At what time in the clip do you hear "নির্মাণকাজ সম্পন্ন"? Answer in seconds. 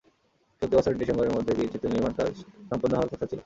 1.93-2.93